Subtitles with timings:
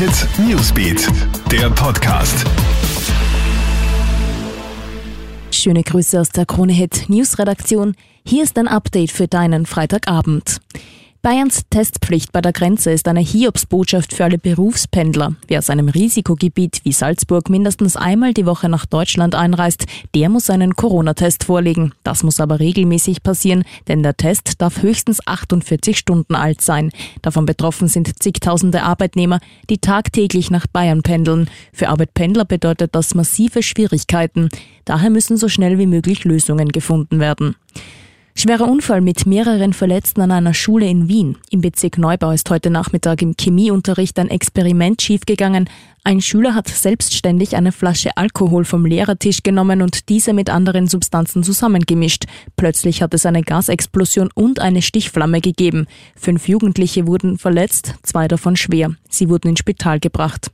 [0.00, 1.06] Hit Newsbeat,
[1.52, 2.46] der Podcast.
[5.50, 7.94] Schöne Grüße aus der Krone Hit News Redaktion.
[8.24, 10.62] Hier ist ein Update für deinen Freitagabend.
[11.22, 15.34] Bayerns Testpflicht bei der Grenze ist eine Hiobsbotschaft für alle Berufspendler.
[15.48, 20.48] Wer aus einem Risikogebiet wie Salzburg mindestens einmal die Woche nach Deutschland einreist, der muss
[20.48, 21.92] einen Corona-Test vorlegen.
[22.04, 26.90] Das muss aber regelmäßig passieren, denn der Test darf höchstens 48 Stunden alt sein.
[27.20, 31.50] Davon betroffen sind zigtausende Arbeitnehmer, die tagtäglich nach Bayern pendeln.
[31.74, 34.48] Für Arbeitpendler bedeutet das massive Schwierigkeiten.
[34.86, 37.56] Daher müssen so schnell wie möglich Lösungen gefunden werden.
[38.34, 41.36] Schwerer Unfall mit mehreren Verletzten an einer Schule in Wien.
[41.50, 45.68] Im Bezirk Neubau ist heute Nachmittag im Chemieunterricht ein Experiment schiefgegangen.
[46.04, 51.42] Ein Schüler hat selbstständig eine Flasche Alkohol vom Lehrertisch genommen und diese mit anderen Substanzen
[51.42, 52.24] zusammengemischt.
[52.56, 55.86] Plötzlich hat es eine Gasexplosion und eine Stichflamme gegeben.
[56.16, 58.94] Fünf Jugendliche wurden verletzt, zwei davon schwer.
[59.10, 60.50] Sie wurden ins Spital gebracht.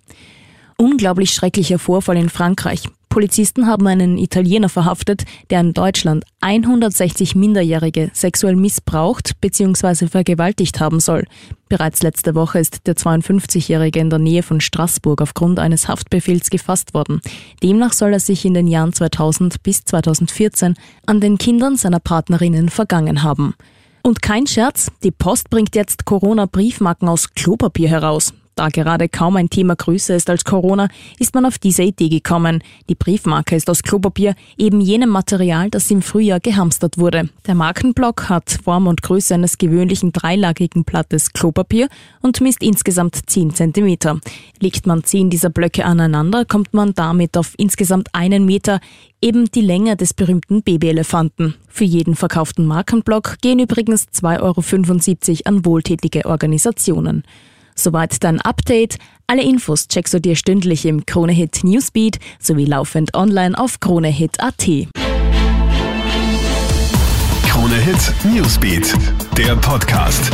[0.79, 2.83] Unglaublich schrecklicher Vorfall in Frankreich.
[3.17, 10.09] Polizisten haben einen Italiener verhaftet, der in Deutschland 160 Minderjährige sexuell missbraucht bzw.
[10.09, 11.25] vergewaltigt haben soll.
[11.71, 16.93] Bereits letzte Woche ist der 52-Jährige in der Nähe von Straßburg aufgrund eines Haftbefehls gefasst
[16.93, 17.23] worden.
[17.63, 20.75] Demnach soll er sich in den Jahren 2000 bis 2014
[21.07, 23.55] an den Kindern seiner Partnerinnen vergangen haben.
[24.03, 28.35] Und kein Scherz, die Post bringt jetzt Corona-Briefmarken aus Klopapier heraus.
[28.59, 32.65] Da gerade kaum ein Thema größer ist als Corona, ist man auf diese Idee gekommen.
[32.89, 37.29] Die Briefmarke ist aus Klopapier, eben jenem Material, das im Frühjahr gehamstert wurde.
[37.47, 41.89] Der Markenblock hat Form und Größe eines gewöhnlichen dreilagigen Blattes Klopapier
[42.23, 44.23] und misst insgesamt 10 cm.
[44.59, 48.81] Legt man 10 dieser Blöcke aneinander, kommt man damit auf insgesamt einen Meter,
[49.21, 51.57] eben die Länge des berühmten Babyelefanten.
[51.69, 57.23] Für jeden verkauften Markenblock gehen übrigens 2,75 Euro an wohltätige Organisationen.
[57.77, 58.97] Soweit dein Update.
[59.27, 64.67] Alle Infos checkst du dir stündlich im Kronehit Newsbeat sowie laufend online auf kronehit.at.
[67.49, 68.95] Kronehit Newsbeat,
[69.37, 70.31] der Podcast.